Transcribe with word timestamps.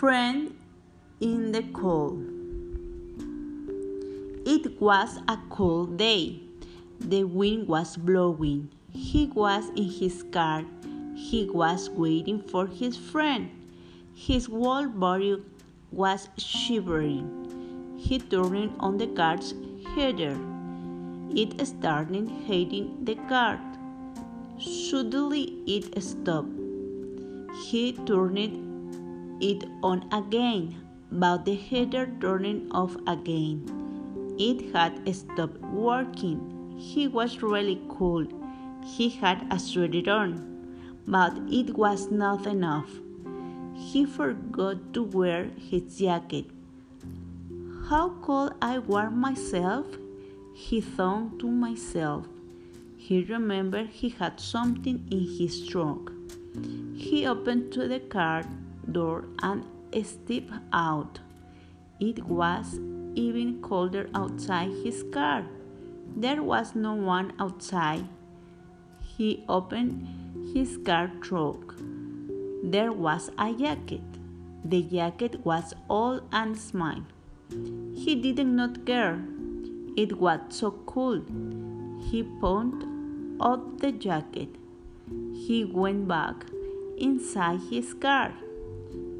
Friend 0.00 0.54
in 1.20 1.52
the 1.52 1.62
cold. 1.74 2.24
It 4.46 4.80
was 4.80 5.18
a 5.28 5.36
cold 5.50 5.98
day. 5.98 6.40
The 6.98 7.24
wind 7.24 7.68
was 7.68 7.98
blowing. 7.98 8.70
He 8.90 9.26
was 9.26 9.68
in 9.76 9.90
his 9.90 10.22
car. 10.32 10.64
He 11.14 11.50
was 11.52 11.90
waiting 11.90 12.40
for 12.40 12.66
his 12.66 12.96
friend. 12.96 13.50
His 14.14 14.46
whole 14.46 14.88
body 14.88 15.36
was 15.92 16.30
shivering. 16.38 17.98
He 17.98 18.20
turned 18.20 18.72
on 18.80 18.96
the 18.96 19.08
car's 19.08 19.52
heater. 19.94 20.34
It 21.28 21.66
started 21.66 22.26
hitting 22.48 23.04
the 23.04 23.16
car. 23.28 23.60
Suddenly 24.58 25.44
it 25.66 26.02
stopped. 26.02 26.48
He 27.66 27.92
turned 27.92 28.69
it 29.40 29.64
on 29.82 30.08
again, 30.12 30.76
but 31.10 31.44
the 31.44 31.54
heater 31.54 32.06
turned 32.20 32.70
off 32.72 32.96
again. 33.06 33.64
It 34.38 34.72
had 34.74 35.14
stopped 35.14 35.60
working. 35.60 36.76
He 36.78 37.08
was 37.08 37.42
really 37.42 37.80
cold. 37.88 38.32
He 38.84 39.08
had 39.10 39.46
a 39.50 39.58
sweater 39.58 40.10
on, 40.10 41.02
but 41.06 41.36
it 41.48 41.76
was 41.76 42.10
not 42.10 42.46
enough. 42.46 42.90
He 43.74 44.04
forgot 44.04 44.92
to 44.94 45.02
wear 45.02 45.50
his 45.70 45.98
jacket. 45.98 46.46
How 47.88 48.10
cold 48.22 48.54
I 48.62 48.78
warm 48.78 49.18
myself, 49.18 49.86
he 50.54 50.80
thought 50.80 51.38
to 51.40 51.48
myself. 51.50 52.26
He 52.96 53.24
remembered 53.24 53.88
he 53.88 54.10
had 54.10 54.38
something 54.38 55.06
in 55.10 55.20
his 55.38 55.66
trunk. 55.66 56.10
He 56.94 57.26
opened 57.26 57.72
to 57.72 57.88
the 57.88 58.00
car 58.00 58.44
door 58.90 59.24
and 59.42 59.64
stepped 60.04 60.52
out. 60.72 61.20
It 62.00 62.24
was 62.24 62.78
even 63.14 63.60
colder 63.60 64.08
outside 64.14 64.70
his 64.84 65.04
car. 65.12 65.44
There 66.16 66.42
was 66.42 66.74
no 66.74 66.94
one 66.94 67.32
outside. 67.38 68.06
He 69.16 69.44
opened 69.48 70.52
his 70.54 70.78
car 70.78 71.10
trunk. 71.20 71.74
There 72.62 72.92
was 72.92 73.30
a 73.38 73.52
jacket. 73.52 74.02
The 74.64 74.82
jacket 74.82 75.44
was 75.44 75.74
old 75.88 76.22
and 76.32 76.58
smile. 76.58 77.04
He 77.94 78.14
did 78.14 78.46
not 78.46 78.86
care. 78.86 79.22
It 79.96 80.18
was 80.18 80.40
so 80.50 80.70
cold. 80.70 81.28
He 82.10 82.22
pulled 82.22 82.84
off 83.40 83.60
the 83.78 83.92
jacket. 83.92 84.56
He 85.34 85.64
went 85.64 86.06
back 86.06 86.46
inside 86.98 87.60
his 87.70 87.94
car 87.94 88.32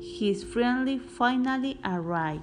his 0.00 0.42
friendly 0.42 0.98
finally 0.98 1.78
arrived. 1.84 2.42